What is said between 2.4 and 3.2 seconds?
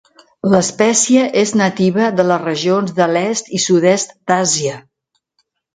regions de